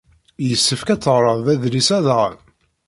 Yessefk 0.47 0.87
ad 0.89 1.01
teɣreḍ 1.01 1.47
adlis-a 1.53 1.97
daɣen. 2.05 2.37